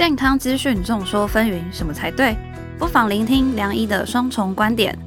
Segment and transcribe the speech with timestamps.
[0.00, 2.34] 健康资讯众说纷纭，什么才对？
[2.78, 4.98] 不妨聆听梁医的双重观点，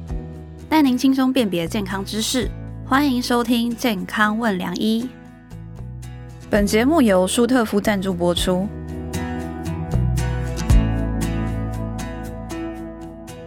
[0.68, 2.48] 带您轻松辨别健康知识。
[2.86, 5.02] 欢迎收听《健康问梁医》。
[6.48, 8.68] 本节目由舒特夫赞助播出。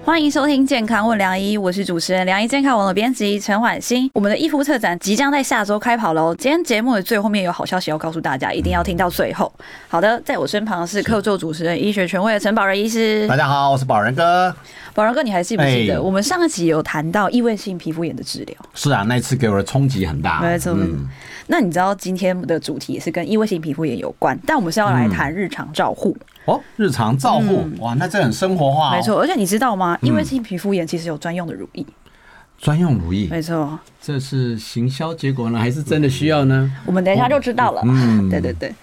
[0.07, 4.09] 欢迎收听《健康问良医》，我是主持人良医健康网的编辑陈婉欣。
[4.13, 6.33] 我们的衣服特展即将在下周开跑喽！
[6.36, 9.51] 今天节目的最后面有好消息要告诉大家，一定要听到最后。
[9.89, 13.27] 好的，在我身旁是客座主持人、医学权威的陈宝仁医师。
[13.27, 14.55] 大家好，我是宝仁哥。
[14.93, 18.55] 宝仁哥，你还记不记得哎我们上一集有谈到异位性皮肤炎的治疗？
[18.74, 20.39] 是啊，那一次给我的冲击很大。
[20.39, 21.05] 没错嗯，
[21.47, 26.15] 那你知道今天的主题也是跟异位性皮肤炎有关，但我们是要来谈日常照护。
[26.46, 29.96] 哦，日常照护，哇，那这很生活化、没，错，而且你知道吗？
[30.01, 31.86] 异位性皮肤炎其实有专用的乳液。
[32.59, 36.72] 专用乳液，没错，这是行销结果呢，还是真的需要呢？
[36.88, 37.83] 我们等一下就知道了。
[37.85, 38.73] 嗯 对对对，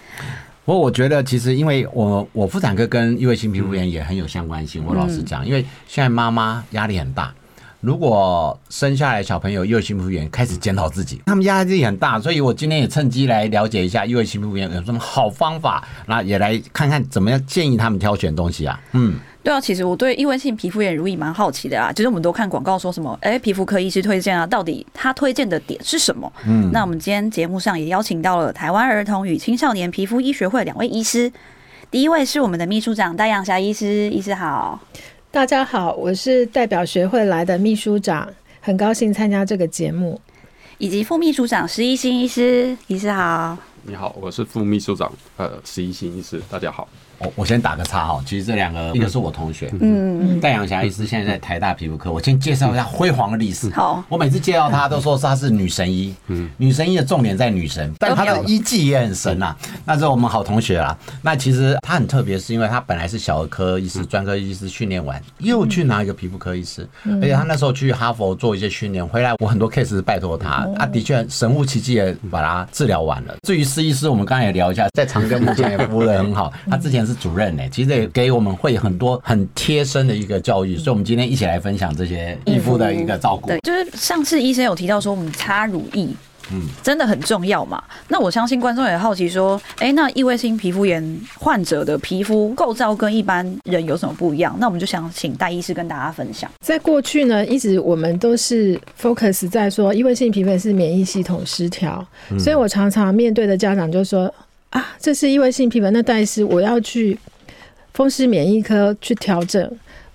[0.63, 4.81] 不过我觉得，其实因为我我妇产科跟异位性皮肤炎也很有相关性。
[4.85, 7.33] 我老实嗯讲，因为现在妈妈压力很大，
[7.81, 18.79] 如果生下来小朋友幼儿性皮肤炎，开始检讨自己，他们压力很大，所以我今天也趁机来了解一下幼儿性皮肤炎有什么好方法，那也来看看怎么样建议他们挑选东西啊。
[18.93, 21.91] 嗯，对啊，其实我对异位性皮肤炎如意蛮好奇的啊。
[21.93, 26.31] 其实我们都看广告说什么，哎，皮肤科医师推荐啊，到底他推荐的点是什么？
[26.47, 31.31] 嗯，那我们今天节目上也邀请到了台湾儿童与青少年皮肤医学会两位医师。
[31.91, 34.79] 第一位是我们的秘书长戴阳霞医师，医师好。
[35.35, 38.25] 大家好，我是代表学会来的秘书长，
[38.61, 40.17] 很高兴参加这个节目。
[40.77, 43.57] 以及副秘书长石一新医师，医师好。
[43.83, 46.87] 你好，我是副秘书长，呃，石一新医师，大家好。
[47.17, 53.69] 我我先打个叉哈，其实这两个一个是我同学，嗯，戴阳霞医师现在在台大皮肤科，我先介绍一下辉煌的历史。
[53.71, 54.03] 好。
[54.09, 56.49] 我每次介绍她都说她是女神医，嗯。
[56.57, 59.55] 女神医的重点在女神，但她的医技也很神啊。
[59.85, 60.97] 那是我们好同学啦。
[61.21, 73.35] 那其实她很特别，是因为她本来是小儿科医师、专科医师训练完，又去拿一个皮肤科医师，而且她那时候去哈佛做一些训练，回来我很多 case 是拜托她，啊，的确神乎其技也把她治疗完了。
[73.43, 83.47] 至于施医师，我们刚才也聊一下，在长庚目前也服务的很好，他之前是主任呢，其实也给我们会很多很贴身的一个教育，所以我们今天一起来分享这些义肤的一个照顾。
[83.47, 86.07] 对，就是上次医生有提到说，我们擦乳液，
[86.51, 87.83] 嗯，真的很重要嘛。
[88.07, 94.55] 那我相信观众也好奇说，哎、那异位性皮肤炎患者的皮肤构造跟一般人有什么不一样？
[94.59, 96.49] 那我们就想请戴医师跟大家分享。
[96.59, 102.05] 在过去呢，一直我们都是 focus 在说，异位性皮肤炎是免疫系统失调，
[102.37, 104.31] 所以我常常面对的家长就说
[104.69, 107.17] 啊，这是异位性皮肤炎，那但是我要去
[107.93, 109.69] 风湿免疫科去调整。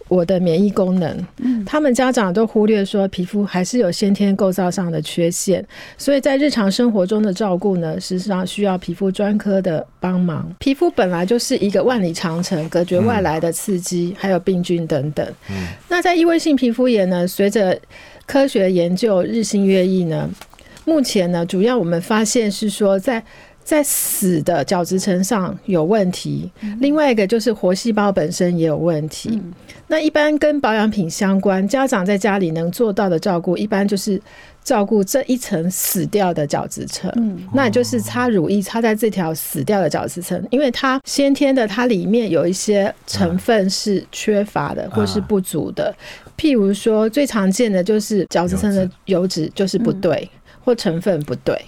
[0.09, 5.65] 我的免疫功能，嗯他们家长都忽略说皮肤还是有先天构造上的缺陷，
[5.97, 10.53] 所以在日常生活中的照顾呢，实际上需要皮肤专科的帮忙。
[10.59, 15.25] 皮肤本来就是一个万里长城，隔绝外来的刺激，还有病菌等等。
[15.49, 17.81] 嗯那在异位性皮肤炎呢，随着
[18.27, 20.29] 科学研究日新月异呢，
[20.85, 23.23] 目前呢，主要我们发现是说在。
[23.71, 26.51] 在死的角质层上有问题，
[26.81, 29.41] 另外一个就是活细胞本身也有问题。
[29.87, 34.21] 那一般跟保养品相关，家长在家里能做到的照顾，一般就是
[34.65, 37.09] 照顾这一层死掉的角质层。
[37.53, 45.95] 那也就是擦乳液擦在这条死掉的角质层，因为它先天的它里面有一些成分是缺乏的或是不足的，
[46.37, 49.49] 譬如说最常见的就是角质层的油脂。
[49.55, 50.29] 就是不对。
[50.65, 51.61] 或成分不对，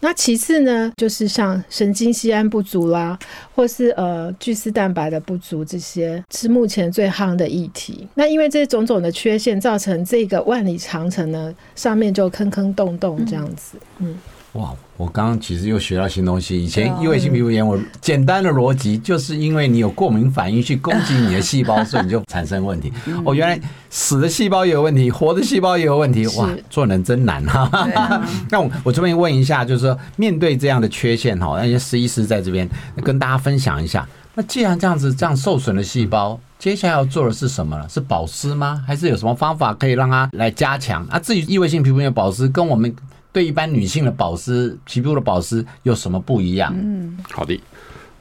[0.00, 3.18] 那其次呢，就是像神经酰胺不足啦，
[3.54, 8.06] 或是呃巨丝蛋白的不足，这些是目前最夯的议题。
[8.14, 13.78] 那因为这种种的缺陷，造成这个万里长城呢上面就坑坑洞洞这样子。
[13.98, 14.16] 嗯，
[14.58, 16.60] 哇，我刚刚其实又学到新东西。
[16.62, 22.92] 以前异位性皮肤炎，我简单的逻辑就是因为你有过敏反应去攻击你的细胞，所以你就产生问题。
[23.24, 26.26] 哦，原来死的细胞也有问题，活的细胞也有问题。
[26.36, 27.88] 哇，做人真难哈、
[28.50, 32.68] 那我我这边问一下，就是说面对这样的缺陷哈，那些实医师在这边
[33.04, 34.04] 跟大家分享一下。
[34.34, 37.88] 那既然这样子，这样受损的细胞，接下来要做的是什么呢？
[37.88, 38.82] 是保湿吗？
[38.84, 41.04] 还是有什么方法可以让它来加强？
[41.06, 42.92] 啊，至于异位性皮肤炎保湿，跟我们
[43.38, 46.74] 对一般女性的保湿、皮肤的保湿有什么不一样？
[46.76, 47.56] 嗯好的，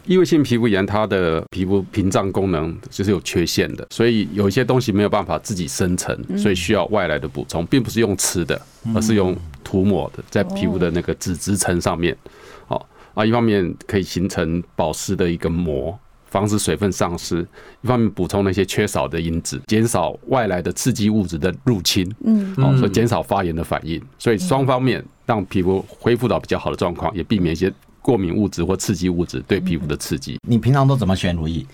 [0.06, 8.62] 异位性皮肤炎它的皮肤屏障功能就是有缺陷的，所以有一些东西没有办法自己生成，所以需要外来的补充，并不是用吃的，
[8.94, 12.16] 而是用涂抹的，在皮肤的那个脂质层上面。
[12.68, 15.98] 好啊，一方面可以形成保湿的一个膜。
[16.30, 17.46] 防止水分丧失，
[17.82, 27.72] 一方面补充那些缺少的因子，减少外来的刺激物质的入侵，嗯，哦，所以减少发炎的反应，所以双方面让皮肤恢复到比较好的状况，也避免一些
[28.02, 30.38] 过敏物质或刺激物质对皮肤的刺激。
[30.48, 31.66] 你平常都怎么选乳液？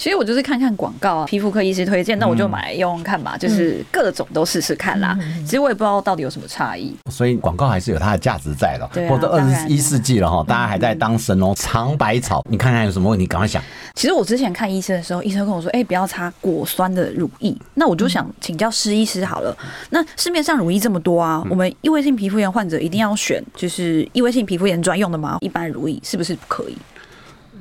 [0.00, 5.14] 其实我就是看看广告啊，皮肤科医师推荐，那我就买来用用看吧，就是各种都试试看啦。
[5.44, 8.88] 其实我也不知道到底有什么差异，所以广告还是有它的价值在的。
[8.94, 13.62] 对啊或者二十一世纪了哈，大家还在当神农尝百草，你看看有什么问题，赶快想。
[13.94, 19.54] 其实我之前看医生的时候，医生跟我说：“哎、不要擦果酸的乳液。”那我就想请教施医师好了。
[19.90, 25.36] 那市面上乳液这么多啊，我们异位性皮肤炎患者一定要选就是异位性皮肤炎专用的吗？
[25.42, 26.78] 一般乳液是不是不可以？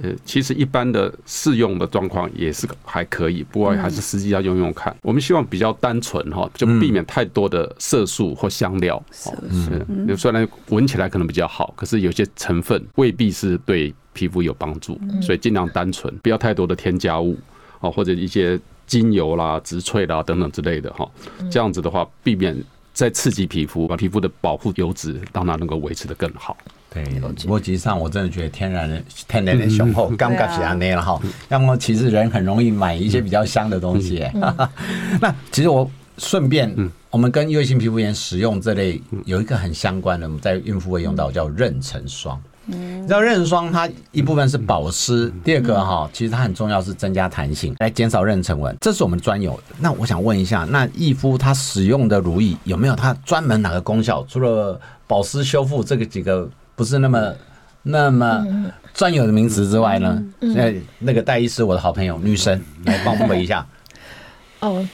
[0.01, 4.95] 呃，其实一般的适用的状况也是还可以，不过还是实际要用用看。
[5.01, 8.95] 我们希望比较单纯哈，就避免太多的色素或香料。
[9.25, 17.37] 哦是，虽然闻起来可能比较好，可是有些成分未必是对皮肤有帮助，所以尽量单纯，不要太多的添加物
[17.79, 21.09] 啊，或者一些精油啦、植萃啦等等之类的哈。
[21.51, 22.55] 这样子的话，避免
[22.93, 26.55] 再刺激皮肤，把皮肤的保护油脂让它能够维持的更好。
[26.91, 27.03] 对，
[27.45, 31.21] 逻辑上我真的觉得天然的天然的雄厚，刚刚起来那了哈。
[31.49, 34.25] 要么其实人很容易买一些比较香的东西。
[35.21, 36.75] 那其实我顺便，
[37.11, 42.41] 我们跟异位性皮肤炎使用这类有一个很相关的，我们在孕妇会用到叫妊娠霜。
[42.65, 49.63] 你知道妊娠霜它一部分是保湿，第二个哈，其实它很重要是增加弹性，来减少妊娠纹，这是我们专有的。
[49.79, 54.23] 那我想问一下，那易肤它使用的乳液有没有它专门哪个功效？
[54.27, 56.47] 除了保湿修复这个几个
[56.79, 57.35] 不是那么
[57.83, 58.41] 那么
[58.93, 60.23] 专有的名词之外呢？
[60.39, 63.67] 那那个戴医师，我的好朋友女神来帮我们一下。
[64.61, 64.87] 哦，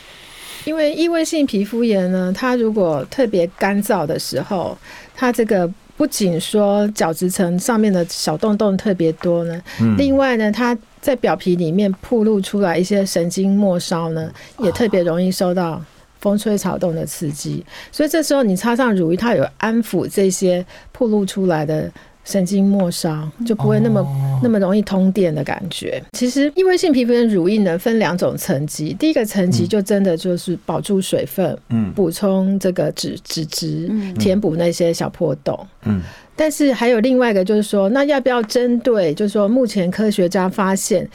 [0.63, 4.75] 因为异位性皮肤炎呢，它如果特别干燥的时候，
[5.13, 9.61] 它这个不仅说角质层上面的小洞洞特别多呢，
[9.95, 14.27] 另外呢，它在表皮里面暴露出来一些神经末梢呢，
[14.57, 15.79] 也特别容易受到。
[16.25, 21.87] 风吹草动的刺激，所以这时候你擦上乳液，它有安抚这些暴露出来的
[22.23, 24.03] 神经末梢，就不会那么、
[24.41, 26.01] 那么容易通电的感觉。
[26.13, 33.87] 其实异位性皮肤的乳液呢分两种层级，第一个层级就真的就是保住水分，嗯补充这个脂脂质，
[34.17, 35.67] 填补那些小破洞。
[35.83, 36.01] 嗯，
[36.35, 41.07] 但是还有另外一个就是说，那要不要针对，就是说目前科学家发现。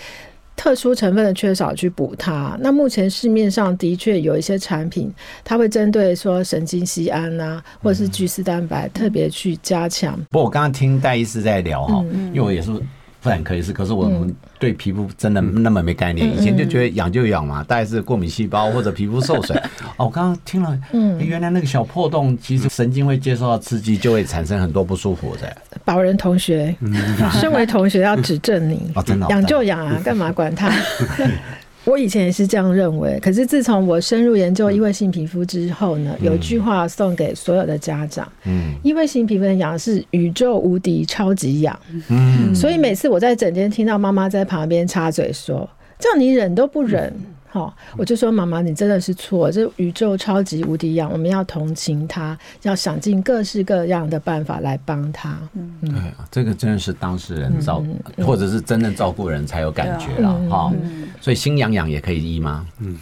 [0.61, 2.55] 特殊成分的缺少去补它。
[2.61, 5.11] 那目前市面上的确有一些产品，
[5.43, 10.21] 它会针对说神经酰胺啊，或者是巨噬蛋白，特别去加强。
[10.31, 12.71] 不过我刚刚听戴医师在聊哈，嗯因为我也是
[13.23, 19.59] 妇产科医师，可是我们对皮肤真的那么没概念，以前就觉得痒就痒嘛，大概是过敏细胞或者皮肤受损。
[19.97, 25.57] 哦，我刚刚听了，嗯原来那个小破洞其实神经会接受到刺激，就会产生很多不舒服的。
[25.85, 26.77] 宝人同学，
[27.33, 30.71] 身为同学要指正你 哦，真的痒就痒啊，干嘛管他？
[31.91, 41.77] 我以前也是这样认为，可是自从我深入研究异位性皮肤之后呢，有一句话送给所有的家长：嗯异位性皮肤的痒是宇宙无敌超级痒。
[42.09, 47.13] 嗯，所以每次我在整天听到妈妈在旁边插嘴说：“叫你忍都不忍。”
[47.53, 55.37] 好，我就说妈妈，你真的是错，这宇宙超级无敌痒，我们要同情他，要想尽各式各样的办法来帮他。
[55.55, 55.93] 嗯对，
[56.31, 57.85] 这个真的是当事人照，
[58.25, 60.73] 或者是真正照顾人才有感觉了嗯哈。
[61.21, 62.65] 所以心痒痒也可以医吗？
[62.79, 62.97] 嗯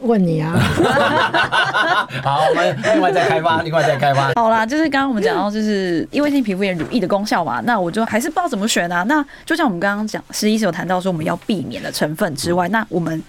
[0.00, 0.54] 问你啊，
[2.22, 4.32] 好，我们另外再开发， 另外再开发。
[4.36, 9.02] 好啦，就是刚刚我们讲到就是异位性皮肤炎乳液的功效嘛，那我就还是不知道怎么选啊。
[9.08, 13.20] 那就像我们刚刚讲，施医师有谈到说我们要避免的成分之外，那我们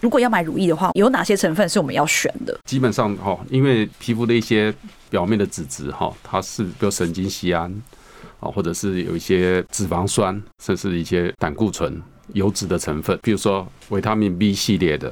[0.00, 2.56] 如果要买乳液的话，有哪些成分是我们要选的？
[2.64, 4.72] 基本上哈，因为皮肤的一些
[5.10, 7.82] 表面的脂质哈，它是比如神经酰胺
[8.40, 12.00] 啊，或者是有一些脂肪酸，甚至一些胆固醇、
[12.34, 15.08] 油脂的成分，比如说维他命 B 系列的，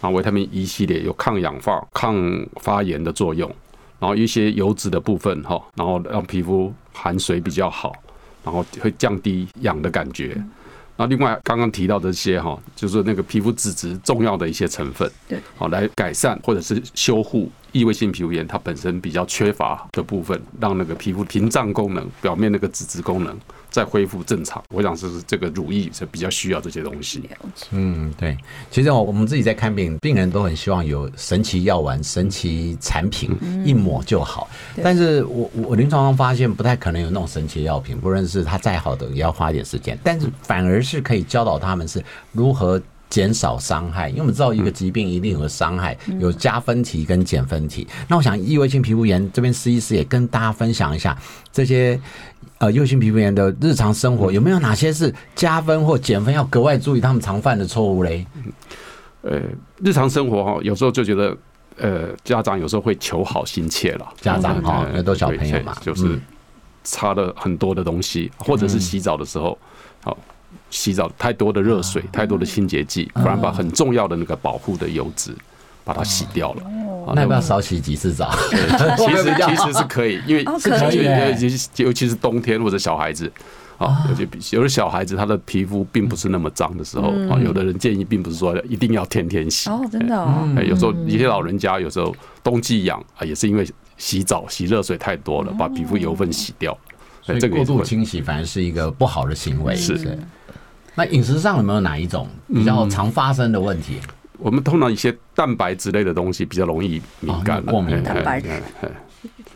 [0.00, 2.14] 然后维他命 E 系列有抗氧化、抗
[2.60, 3.52] 发炎的作用，
[3.98, 7.92] 然后一些油脂的部分哈，然后让皮肤含水比较好，
[8.44, 10.40] 然后会降低痒的感觉。
[11.00, 23.36] 那另外刚刚提到的这些哈，就是那个皮肤脂质重要的一些成分，对，好来改善或者是修护异位性皮肤炎它本身比较缺乏的部分，让那个皮肤屏障功能、表面那个脂质功能
[23.70, 24.62] 再恢复正常。
[24.70, 27.28] 我想是这个乳液是比较需要这些东西。
[27.70, 28.36] 嗯，对，
[28.70, 33.30] 其实我我们自己在看病，病人都很希望有神奇药丸、神奇产品，
[33.64, 34.48] 一抹就好。
[34.82, 39.98] 但是我我我临床上发现，不太可能有那种神奇药品，不论是它再好的，也要花一点时间。
[40.02, 42.80] 但是反而是可以教导他们是如何。
[43.10, 47.86] 减少伤害，因为我们知道一个疾病一定有个伤害，有加分题跟减分题。
[48.08, 51.14] 那我想异位性皮肤炎这边施医师也跟大家分享一下
[51.52, 52.00] 这些
[52.58, 58.24] 呃异位性皮肤炎的日常生活有没有哪些是加分或减分要格外注意他们常犯的错误嘞？
[59.22, 59.38] 呃，
[59.82, 61.36] 日常生活哈，有时候就觉得
[61.76, 64.06] 呃，家长有时候会求好心切了。
[64.20, 66.20] 家长哈，呃那都小朋友嘛，就是嗯
[66.84, 69.58] 擦了很多的东西，或者是洗澡的时候，
[70.02, 70.16] 好
[70.70, 75.34] 洗澡太多的热水，太多的清洁剂，不然把很重要的那个保护的油脂
[75.84, 76.62] 把它洗掉了。
[77.14, 78.30] 那要不要少洗几次澡？
[78.50, 78.56] 其
[79.16, 83.30] 实 其实是可以，因为尤其是尤其是冬天或者小孩子。
[83.78, 92.14] 啊，尤其有的小孩子他的皮肤并不是那么脏的时候，啊，有的人建议并不是说一定要天天洗，哦，真的有时候一些老人家有时候
[92.44, 93.66] 冬季痒啊，也是因为
[93.96, 96.76] 洗澡洗热水太多了，把皮肤油分洗掉。
[97.22, 99.74] 所以这个过度清洗反而是一个不好的行为。
[99.74, 99.96] 是。
[99.96, 100.18] 对
[101.00, 103.98] 那饮食上有没有哪一种比较常发生的问题？
[104.36, 108.38] 我们通常一些蛋白质类的东西比较容易敏感哦，过敏哎蛋白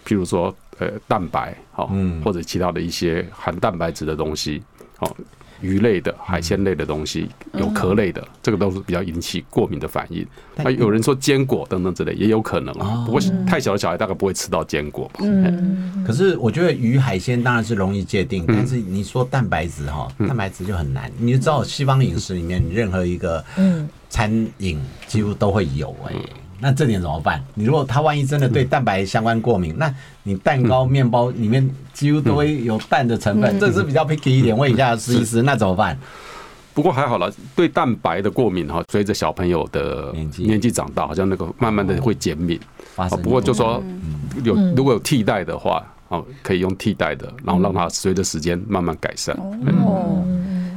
[0.06, 4.62] 譬如说呃蛋白，好嗯，或者其他的一些含蛋白质的东西，
[4.96, 5.14] 好。
[5.64, 10.26] 鱼类的、海鲜类的东西，有壳类的，这个都是比较引起过敏的反应。
[10.56, 12.84] 那有人说坚果等等之类也有可能哦。
[12.84, 15.20] 啊，不过太小的小孩大概不会吃到坚果吧？
[15.22, 18.28] 嗯，可是我觉得鱼海鲜当然是容易界嗯。
[18.28, 21.10] 定，但是你说蛋白质哈，蛋白质就很难。
[21.18, 23.88] 你就知道西方饮食里面任何一个嗯。
[24.10, 26.14] 餐饮几乎都会有哎、
[26.64, 27.44] 那这点怎么办？
[27.52, 34.56] 你如果他万一真的对蛋白相关过敏，那你蛋糕、面包里面几乎都会有蛋的成分，这是比较 picky 一点。
[34.56, 35.94] 问一下施医师，那怎么办？
[36.72, 42.58] 不过还好了，对蛋白的过敏哈，随着小朋友的年纪年纪长大，好像那个慢慢的会减敏。
[43.22, 43.82] 不过就说
[44.42, 49.36] 有嗯如果有替代的话，哦，可以用替代的，然后让它随着时间慢慢改善。
[49.36, 50.24] 哦，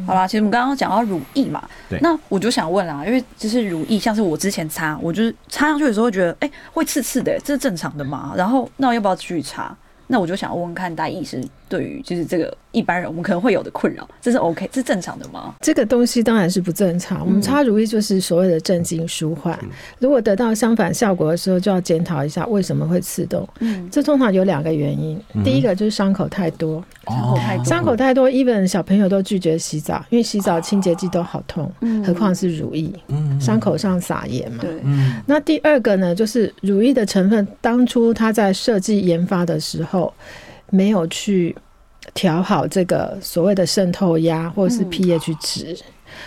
[0.07, 8.33] 好啦，其实我们刚刚讲到乳液嘛对，那我就想问啦，因为就是乳液，像是我之前擦，我就是擦上去的时候会觉得，哎、会刺刺的、这是正常的嘛？
[8.37, 9.75] 然后那我要不要继续擦？
[10.07, 15.53] 那我就想问问看，大医师对于就是这个一般人我们可能会有的困扰，这是 OK，这是正常的吗？
[15.61, 17.25] 这个东西当然是不正常。
[17.25, 19.57] 我们擦乳液就是所谓的镇静舒缓，
[19.99, 23.47] 如果得到相反效果的时候，就要检讨一下为什么会刺痛。
[23.59, 31.97] 嗯，这通常有两个原因，第一个就是伤口太多，伤口太多，伤口太多，even 小朋友都拒绝洗澡，因为洗澡清洁剂都好痛，嗯。
[32.07, 32.89] 何况是乳液，
[33.37, 34.59] 伤口上撒盐嘛。
[34.61, 34.81] 对，
[35.25, 40.13] 那第二个呢，就是乳液的成分，当初它在设计研发的时候，
[40.69, 41.55] 没有去
[42.13, 45.77] 调好这个所谓的渗透压，或者是嗯 pH 值，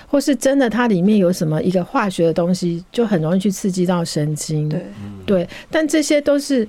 [0.07, 4.69] 或是真的它里面有什么一个化学的东西，就很容易去刺激到神经。
[4.69, 4.85] 对，
[5.27, 6.69] 对，但这些都是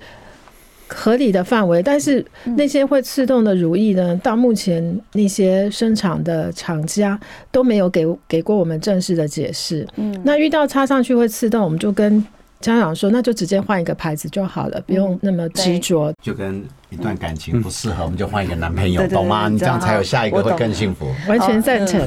[0.88, 1.84] 合理的范围。
[1.84, 2.26] 但是
[2.56, 7.20] 那些会刺痛的乳液呢，到目前那些生产的厂家
[7.52, 9.88] 都没有给给过我们正式的解释。
[9.98, 12.26] 嗯，那遇到插上去会刺痛，我们就跟
[12.62, 16.14] 家长说，那就直接换一个牌子就好了，不用那么执着。
[16.22, 19.50] 就跟一段感情不适合，我们就换一个男朋友，懂吗？
[19.50, 21.08] 你这样才有下一个会更幸福。
[21.28, 22.00] 完全赞成。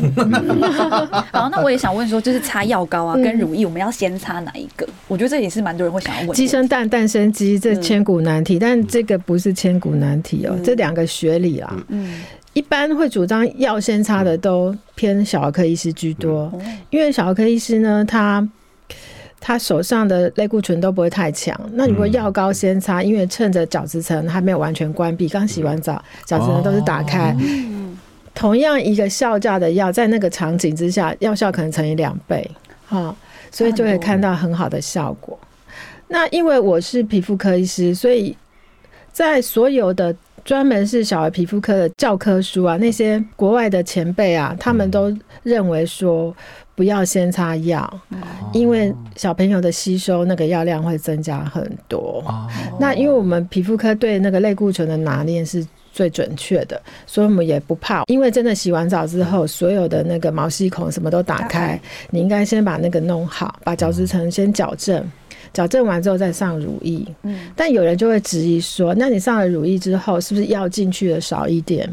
[1.32, 4.86] 好，那我也想问说，就是擦药膏啊，嗯跟乳液，我们要先擦哪一个？
[5.08, 6.34] 我觉得这也是蛮多人会想要问的。
[6.34, 8.58] 鸡生蛋，蛋生鸡，这千古难题。
[8.58, 11.76] 但这个不是千古难题哦，这两个学理啊。
[11.88, 18.46] 嗯，一般会主张要先擦的都偏小儿科医师居多，哦因为小儿科医师呢，他
[19.46, 21.54] 他手上的类固醇都不会太强。
[21.74, 27.36] 那如果药膏先擦，因为趁着角质层还没有完全关闭，刚洗完澡，角质层都是打开。
[28.34, 32.50] 同样一个效价的药，在那个场景之下，药效可能乘以两倍，
[32.86, 33.14] 哈、
[33.50, 35.38] 所以就会看到很好的效果。
[36.08, 38.34] 那因为我是皮肤科医师，所以
[39.12, 45.10] 在所有的专门是小儿皮肤科的教科书啊，那些国外的前辈啊，他们都
[45.42, 46.34] 认为说
[46.74, 48.00] 不要先擦药，
[48.52, 52.22] 因为小朋友的吸收那个药量会增加很多。
[52.26, 52.46] 哦。
[52.78, 58.02] 那因为我们皮肤科对那个类固醇的拿捏是最准确的，所以我们也不怕。
[58.08, 65.02] 因为真的洗完澡之后，所有的那个毛细孔什么都打开，你应该先把那个弄好，把角质层先矫正。
[65.52, 71.88] 矫正完之后再上乳液，嗯但有人就会质疑说，那你上了乳液之后，是不是药进去的少一点？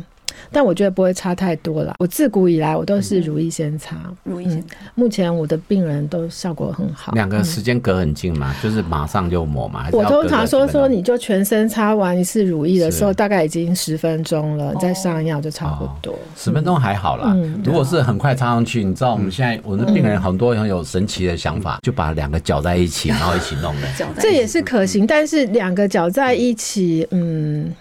[0.51, 1.95] 但我觉得不会差太多了。
[1.99, 4.75] 我自古以来我都是如意先擦，如意先擦。
[4.95, 7.11] 目前我的病人都效果很好。
[7.13, 9.87] 两个时间隔很近嘛，就是马上就抹嘛。
[9.91, 16.17] 我通常说说你就全身擦完一次乳液的时候，大概已经十分钟了，再上药就差不多。
[16.35, 17.31] 十分钟还好啦。
[17.35, 23.87] 嗯如果是很快擦上去，你知道我们现在我的病人很多很有神奇的想法，就把两个搅在一起，然后一起弄的。
[24.19, 27.73] 这也是可行，但是两个搅在一起，嗯，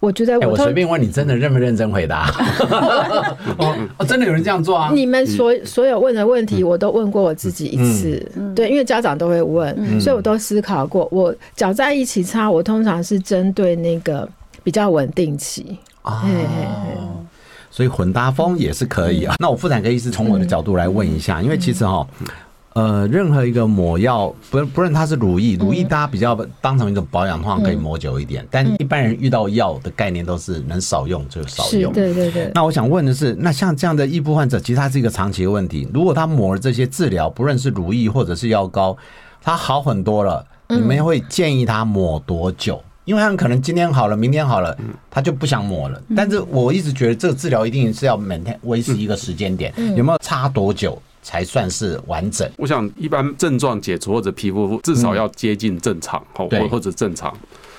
[0.00, 2.30] 我觉得哎，我随便问你，真的认不认真回答？
[3.58, 4.90] 哦，哦真的有人这样做啊？
[4.94, 8.24] 你们所所有问的问题，我都问过我自己一次，
[8.54, 11.08] 对，因为家长都会问，所以我都思考过。
[11.10, 14.28] 我搅在一起擦，我通常是针对那个
[14.62, 15.76] 比较稳定期。
[16.02, 16.98] 哦嘿嘿嘿
[17.70, 19.34] 所以混搭风也是可以啊。
[19.38, 22.06] 那我妇产科医师从我的角度来问一下，因为其实哈。
[22.78, 28.46] 呃，任何一个抹药，不不论它是乳液，乳液大家比较当成一个保养，的话可以抹久一点。
[28.52, 31.92] 但一般人遇到药的概念都是能少用就少是，用。
[31.92, 32.52] 对对对。
[32.54, 35.88] 那我想问的是，那像这样的异步患者，其实它是一个长期的问题。
[35.92, 38.96] 如果他抹了这些治疗，不论是乳液或者是药膏，
[39.42, 42.80] 他好很多了，你们会建议他抹多久？
[43.06, 44.76] 因为他们可能今天好了，明天好了，
[45.10, 46.00] 他就不想抹了。
[46.14, 52.50] 但是我一直觉得这个治疗一定是要每天维持一个时间点，有没有差多久才算是完整？
[52.56, 57.36] 我想一般症状解除或者皮肤至少要接近正常，或或者正常，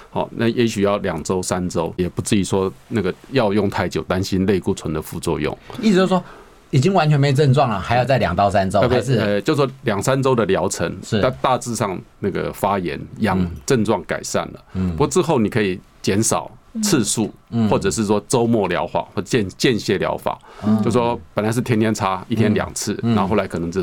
[0.10, 5.58] 好，那也许要两周三周，也不至于说那个药用太久，担心类固醇的副作用。
[5.82, 6.24] 意思就是说。
[6.72, 14.64] 已经完全没症状了，还要再两到三周，还是呃，就说两三周的疗程，是大大致上那个发炎痒症状改善了。
[14.76, 17.34] 嗯，不过之后你可以减少次数，
[17.70, 20.38] 或者是说周末疗法或间间歇疗法。
[20.64, 23.82] 嗯，就说本来是天天擦，一天两次，然后后来可能就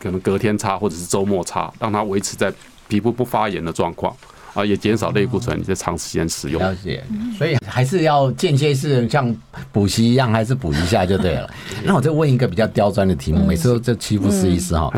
[0.00, 2.52] 可能隔天擦，或者是周末擦，让它维持在
[2.88, 4.14] 皮肤不发炎的状况。
[4.54, 6.60] 啊，也减少类固醇，你在长时间使用。
[6.60, 7.04] 了解，
[7.36, 9.32] 所以还是要间歇式像
[9.70, 11.48] 补习一样，还是补一下就对了。
[11.84, 14.92] 那我再问一个比较刁钻的题目，每次都在欺负试一试哈。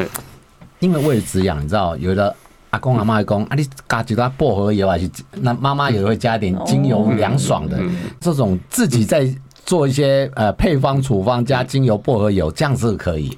[0.79, 2.35] 因为为了止痒，你知道，有的
[2.71, 4.97] 阿公阿妈会讲，啊，你加几多薄荷油啊？
[4.97, 5.11] 是
[5.41, 7.79] 那妈妈也会加点精油凉爽的。
[8.21, 9.29] 这种自己在
[9.67, 13.37] 做一些呃配方处方加精油薄荷油，这样子可以。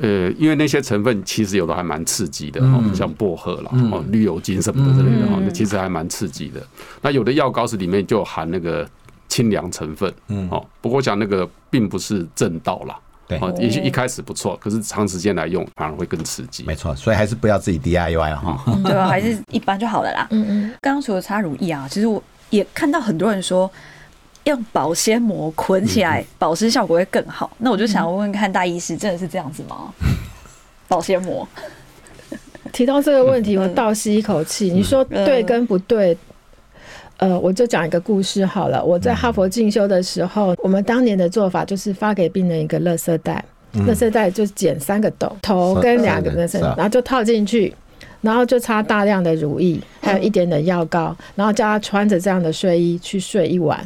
[0.00, 6.60] 呃，因为那些成分其实有的还蛮刺激的哈，像薄荷啦、哦绿油精什么的之类的哈，那其实还蛮刺激的。
[7.00, 8.84] 那有的药膏是里面就含那个
[9.28, 16.62] 清凉成分，嗯，哦，不过讲那个并不是正道啦，对，也许一开始不错，可是长时间来用反而会更刺激。
[16.64, 19.06] 没错，所以还是不要自己 DIY 哈，对啊？
[19.10, 20.26] 还是一般就好了啦。
[20.30, 23.70] 嗯嗯，刚刚除了擦乳液啊，其实我也看到很多人说。
[24.44, 27.50] 用保鲜膜捆起来，保湿效果会更好。
[27.56, 29.90] 那我就想问问看，大医师真的是这样子吗？
[30.86, 31.48] 保鲜膜
[32.70, 34.70] 提到这个问题，我倒吸一口气。
[34.70, 36.14] 你说对跟不对？
[37.18, 38.84] 呃，我就讲一个故事好了。
[38.84, 43.44] 我在哈佛进修的时候，我们当年的做法就是发给病人一个垃圾袋，
[43.86, 47.72] 垃圾袋就剪三个洞，头跟两个垃圾，然后就套进去，
[48.20, 53.84] 然后就擦大量的乳液，还有一点点药膏，然后叫他穿着这样的睡衣去睡一晚。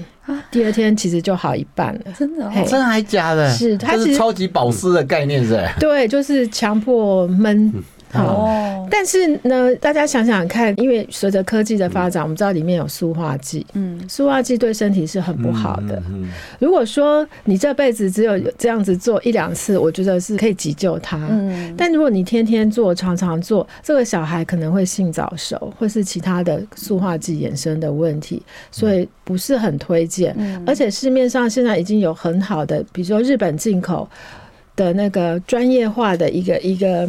[0.51, 3.51] 第二天其实就好一半了，真的，真的还假的？
[3.51, 5.62] 是，它是超级保湿的概念，是？
[5.81, 7.73] 对，就是强迫闷。
[8.14, 16.03] 哦，但是呢，大家想想看，因为随着科技的发展，我们知道里面有塑化剂，嗯，塑化剂对身体是很不好的。
[16.59, 21.18] 如果说你这辈子只有这样子做一两次，我觉得是可以急救他。
[21.29, 30.35] 嗯，但如果你天天做、常常做，这个小孩可能会性早熟，或是其他的塑化剂衍生的问题，所以不是很推荐。
[30.66, 34.09] 而且市面上现在已经有很好的，比如说日本进口
[34.75, 37.07] 的那个专业化的一个一个。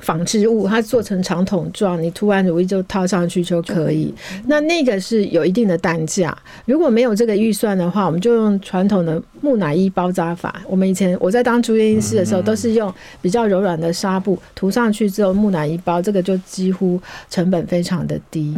[0.00, 4.14] 纺织物，它做成长筒状，你涂完乳液就套上去就可以。
[4.46, 10.62] 那那个是有一定的单价，如果没有这个预算的话，我们就用传统的木乃伊包扎法。
[10.66, 18.56] 我们以前我在当住院医师的时候，都是用比较柔软的纱布涂上去之后，木乃伊包，这个就几乎成本非常的低。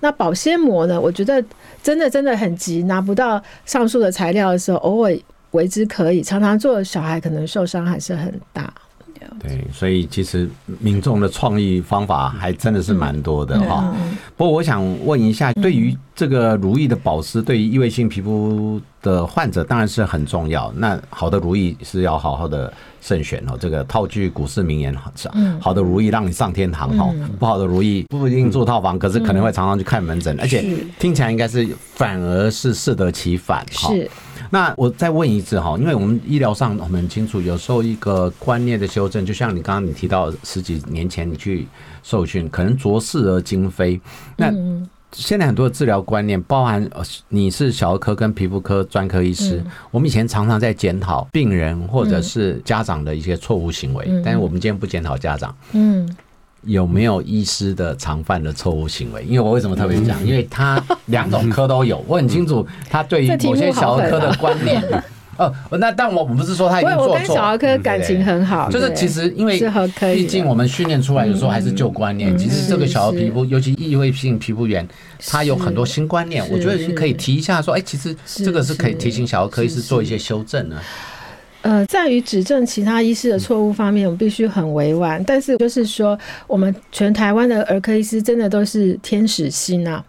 [0.00, 1.00] 那保鲜膜呢？
[1.00, 1.42] 我觉得
[1.82, 5.16] 真的真的很急，拿不到上述的材料的时候，偶尔
[5.52, 8.72] 为之可以，常常做小孩可能受伤还是很大。
[9.40, 13.94] 对，所以其实民众的创意方法还真的是蛮多的哈。
[14.36, 20.72] 不过我想问一下，对于这个如意的保湿，对于异位性皮肤的患者当然是很重要。
[20.76, 23.56] 那好的如意是要好好的慎选哦。
[23.58, 24.94] 这个套句股市名言，
[25.60, 30.64] 好的如意让你上天堂哈，不好的如意不一定住套房，可是可能会常常去看门诊，而且
[30.98, 33.90] 听起来应该是反而是适得其反哈。
[34.52, 41.66] 那我再问一次哈，因为我们医疗上我们很清楚，有时候一个观念的修正，就像你刚刚你提到十几年前你去
[42.02, 43.98] 受训，可能着势而今非。
[44.36, 44.52] 那
[45.12, 46.86] 现在很多的治疗观念，包含
[47.30, 55.56] 你是小儿科跟皮肤科专科医师，我们以前常常在检讨病人或者是家长的一些错误行为，但是我们今天不检讨家长。
[55.72, 56.06] 嗯。
[56.64, 59.24] 有没有医师的常犯的错误行为？
[59.24, 60.24] 因为我为什么特别讲？
[60.26, 64.82] 因为他两种科都有，我很清楚他对于 某些小儿科的观念。
[65.38, 67.34] 哦，那但我不是说他已经做错。
[67.34, 69.58] 小儿科感情很好，就是其实因为
[70.14, 72.36] 毕竟我们训练出来有时候还是旧观念。
[72.36, 74.86] 其实这个小儿皮肤，尤其异位性皮肤炎，
[75.26, 76.46] 它有很多新观念。
[76.50, 80.76] 我觉得你可以提一下，说，哎，其实这个是可以提醒小儿科医师做一些修正呢。
[81.62, 85.22] 呃，在于指正其他医师的错误方面，我们必须很委婉。
[85.24, 90.04] 但是就是说，我们全台湾的儿科医师真的都是天使心啊！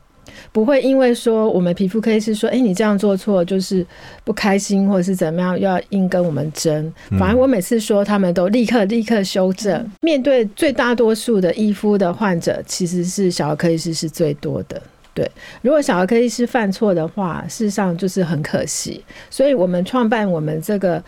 [0.51, 3.85] 不会因为说我们皮肤科医师说，哎，你这样做错，就是
[4.23, 6.91] 不开心或者是怎么样，要硬跟我们争。
[7.19, 9.91] 反而我每次说，他们都立刻立刻修正。
[10.01, 14.81] 面对最大多数的医夫的患者，其实是小儿科医师是最多的。
[15.15, 15.29] 对，
[15.61, 19.03] 如果小儿科医师犯错的话，事实上就是很可惜。
[19.29, 21.03] 所以我们创办我们这个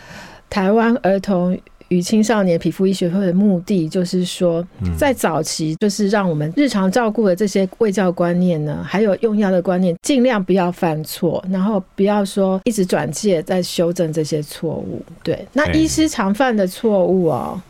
[0.49, 1.57] 台湾儿童。
[1.89, 4.65] 与青少年皮肤医学会的目的就是说，
[4.97, 14.99] 在早期就是让我们日常照顾的这些卫教观念呢，还有用药的观念，尽量不要犯错，然后不要说一直转介在修正这些错误。
[15.21, 17.61] 对，那医师常犯的错误哦，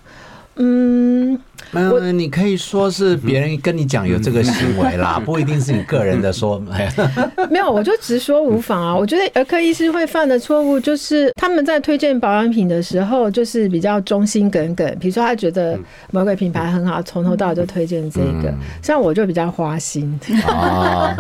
[0.56, 1.38] 嗯。
[1.72, 6.62] 嗯，你可以说是别人跟你讲有这个行为啦， 不一定是你个人的说。
[7.50, 8.96] 没有，我就直说无妨啊。
[8.96, 14.86] 我觉得儿科医师会犯的错误就是他们在推荐保养品的时候，就是比较忠心耿耿。
[15.00, 15.78] 比如说他觉得
[16.12, 18.54] 某个品牌很好，从头到尾就推荐这个。
[18.82, 20.18] 像我就比较花心。
[20.48, 21.16] 啊，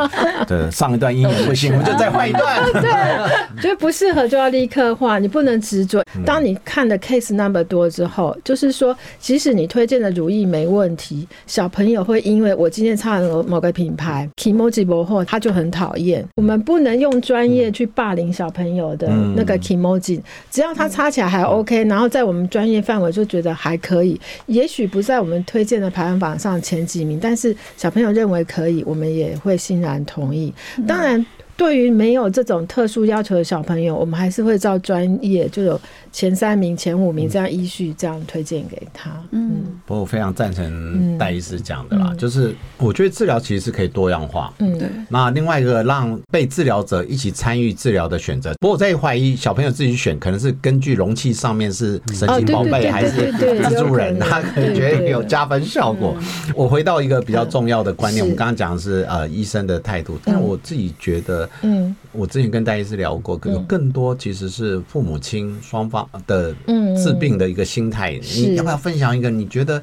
[0.48, 2.64] 对，上一段音乐不行，我们就再换一段。
[2.74, 6.04] 对，觉得不适合就要立刻换，你不能执着。
[6.26, 10.46] 当你看的 case number 多之后，就是说，即使你推荐的乳液。
[10.46, 16.24] 没问题，小朋友会因为我今天擦了某个品牌 Kimoji 博后，他就很讨厌。
[16.36, 24.20] 我们不能用专业去霸凌小朋友的那个 Kimoji，只要他擦起来还 OK，然后在我们专业范围就觉得还可以。
[24.46, 30.54] 也许不在我们推荐的排行榜上前几名，但是小朋友认为可以，我们也会欣然同意。
[30.88, 31.26] 当然。
[31.58, 35.80] 对于没有这种特殊要求的小朋友，我们还是会照专业，就有
[36.12, 39.10] 前三名、前五名这样依序这样推荐给他。
[39.32, 44.54] 嗯，不过我非常赞成戴医师讲的啦，就是我觉得治疗其实是可以多样化。
[44.60, 44.90] 嗯，对。
[45.08, 56.18] 那另外一个让被治疗者一起参与治疗的选择，不过我在怀疑小朋友自己选，可能是根据容器上面是神奇宝贝还是蜘蛛人，他可能觉得有加分效果。
[56.54, 61.45] 我回到一个比较重要的观念，我们刚刚讲的是呃医生的态度，但我自己觉得。
[61.62, 66.54] 嗯，我之前跟戴医师聊过，有更多其实是父母亲双方的
[66.98, 68.20] 治病的一个心态。
[68.36, 69.82] 你要不要分享一个你觉得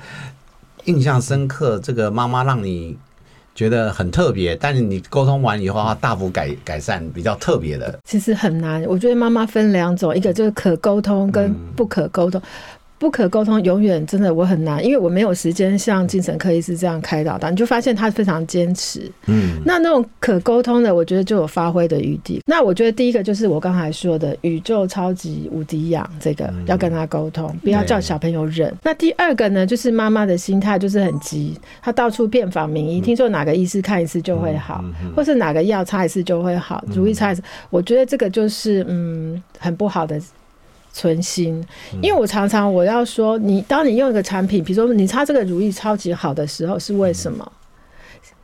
[0.85, 2.97] 印象深刻，这个妈妈让你
[3.55, 8.01] 觉得很特别，但是你沟通完以后，她大幅改改善，比较特别的？
[8.05, 12.41] 其实很难，我觉得妈妈分两种，一个就是可沟通跟不可沟通。
[13.03, 17.51] 不可沟通，永远真的我很难，因为我没有时间像精神科医师这样开导他。
[17.51, 19.11] 你就发现他非常坚持。
[19.27, 22.41] 嗯，那那种可沟通的，我觉得就有发挥的余地。
[22.47, 28.73] 那我觉得第一个就是我刚才说的宇宙超级无敌氧，这个要跟他沟通，不要叫小朋友忍。
[28.85, 34.85] 那第二个呢，就是妈妈的心态就是很急，她到处遍访名医，听说哪个医师看一次就会好，
[35.17, 37.43] 或是哪个药擦一次就会好，如意擦一次。
[37.69, 40.21] 我觉得这个就是嗯很不好的。
[40.93, 41.65] 存心，
[42.01, 47.51] 因为我常常我要说，你当你用一个产品，比如说你擦这个如意超级好的时候，是为什么？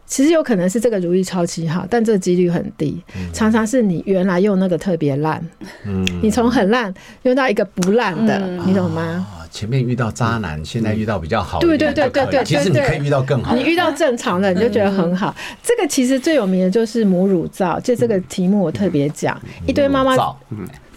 [0.06, 2.98] 其实有可能是这个如意超级好，但这个几率很低。
[3.30, 5.46] 常常是你原来用那个特别烂，
[5.84, 6.92] 嗯，你从很烂
[7.24, 9.26] 用到一个不烂的，你懂吗？
[9.50, 13.54] 前面遇到渣男，现在遇到比较好，对对对对对，其实你可以遇到更好。
[13.54, 15.34] 你遇到正常的，你就觉得很好。
[15.62, 20.16] 这个其实最有名的就是母乳皂，就这个题目我特别讲，一堆妈妈。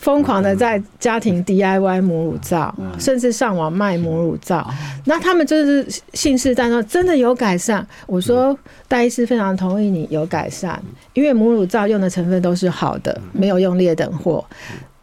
[0.02, 4.68] 疯狂的在家庭 DIY 母乳皂，甚至上网卖母乳皂。
[5.06, 7.86] 那他们就是信誓旦旦，真的有改善。
[8.08, 10.82] 我说戴医师非常同意你有改善，
[11.14, 14.44] 因为母乳皂用的成分都是好的，没有用劣等货。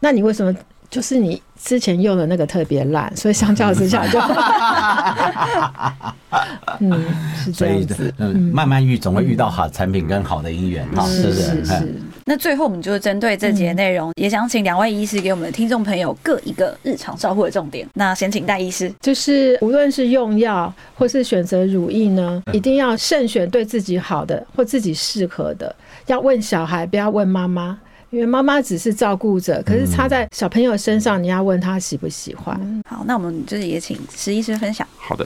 [0.01, 0.53] 那你为什么
[0.89, 3.15] 就是你之前用的那个特别烂？
[3.15, 4.19] 所以相较之下就，
[6.79, 7.05] 嗯，
[7.37, 8.13] 是这样子。
[8.17, 11.63] 嗯，慢慢遇总会遇到好产品跟好的姻缘哈，是不是？
[12.29, 17.87] 那最后，我们就针对这节内容，也想请两位医师给我们的听众朋友各一个日常照护的重点。
[17.95, 25.75] 那先请戴医师，就是无论是用药或是选择乳液呢，一定要慎选对自己好的或自己适合的。
[26.05, 27.75] 要问小孩，不要问妈妈，
[28.11, 32.83] 因为妈妈只是照顾者，可是插在小朋友身上，你要问他喜不喜欢。
[32.87, 34.87] 好，那我们就是也请石医师分享。
[34.95, 35.25] 好的，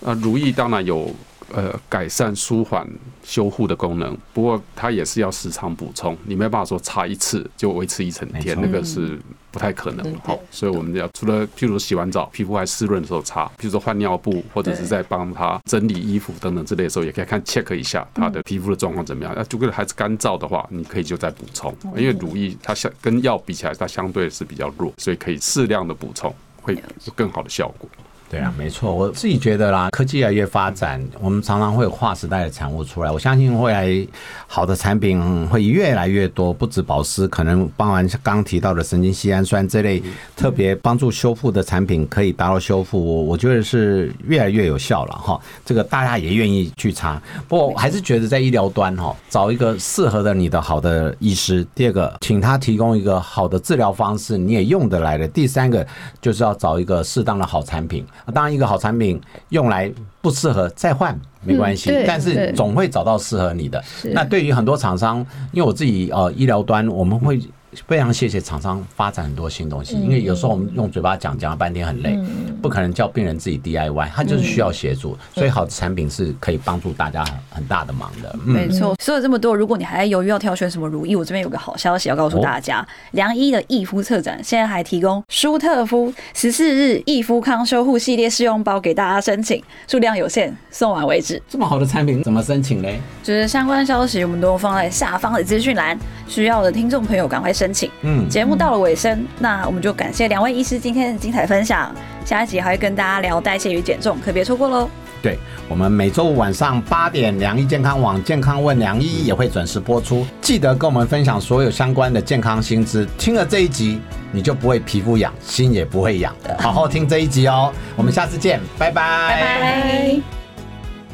[0.00, 1.08] 呃，乳液当然有。
[1.54, 2.88] 呃，改善、舒缓、
[3.22, 9.18] 修护的功能，不过它也是要时常补充，你没办法说擦一次就维持一整天，那个是
[9.50, 10.18] 不太可能。
[10.20, 19.34] 好，所以我们要除了譬如洗完澡，皮肤还湿润的时候擦，譬如说换尿布或者是在帮他整理衣服等等之类的时候，也可以看 check 一下他的皮肤的状况怎么样。
[19.36, 27.88] 那如果还是干燥的话，你可以就再补充，因为乳液它相跟药比起来，它相对是比较弱，所以可以适量的补充，会有更好的效果。
[28.32, 33.10] 对啊，没错，我自己觉得啦，科技越来越发展，我们常常会有划时代的产物出来。
[33.10, 34.08] 我相信未来
[34.46, 40.02] 好的产品会越来越多，不止保湿，可能包含刚提到的神经酰氨酸这类
[40.34, 42.98] 特别帮助修复的产品，可以达到修复。
[43.04, 45.38] 我我觉得是越来越有效了哈。
[45.62, 47.20] 这个大家也愿意去擦。
[47.46, 51.66] 不过我还是觉得在医疗端哈，找一个适合的你的好的医师。
[51.74, 55.28] 第二个，请他提供一个好的治疗方式，你也用得来的。
[55.28, 55.86] 第三个，
[56.22, 58.02] 就是要找一个适当的好产品。
[58.32, 63.82] 当然，一个好产品用来不适合再换没关系，但是总会找到适合你的。
[64.12, 65.18] 那对于很多厂商，
[65.52, 67.40] 因为我自己呃医疗端，我们会。
[67.86, 72.18] 非常谢谢厂商发展很多新东西，因为有时候我们用嘴巴讲讲了半天很累，
[72.60, 78.34] 不可能叫病人自己 DIY，他就是需要协助，所以好的产品是可以帮助大家很大的忙的。
[78.44, 91.40] 没错，说了这么多，如果你还在犹豫要挑选什么乳液，我这边有个好消息要告诉大家，良医的益肤策展现在还提供舒特肤十四日益肤康修护系列试用包给大家申请，数量有限，送完为止。
[91.48, 92.88] 这么好的产品怎么申请呢？
[93.22, 97.88] 就是相关消息我们都放在下方的资讯栏，需要的听众朋友赶快申请。
[98.00, 101.94] 嗯，节目到了尾声，那我们就感谢两位医师今天的精彩分享。
[102.24, 104.90] 下一集还会跟大家聊代谢与减重，可别错过喽。
[105.22, 113.06] 对我们每周五晚上八点，良医健康网健康问良医也会准时播出，记得跟我们分享所有相关的健康新知。
[113.16, 114.00] 听了这一集，
[114.32, 116.58] 你就不会皮肤痒，心也不会痒的。
[116.60, 119.28] 好好听这一集哦，我们下次见，拜拜。
[119.28, 120.20] 拜拜。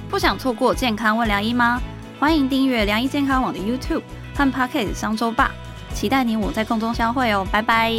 [0.08, 1.78] 不想错过健康问良医吗？
[2.18, 4.02] 欢迎订阅良医健康网的 YouTube
[4.34, 5.52] 和 Pocket 商周吧。
[5.94, 7.92] 期待你我在空中相会哦，拜拜。